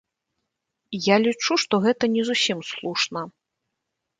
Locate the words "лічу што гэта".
1.27-2.03